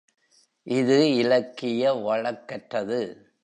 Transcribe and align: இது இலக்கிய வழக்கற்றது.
இது 0.67 1.15
இலக்கிய 1.15 1.93
வழக்கற்றது. 1.93 3.31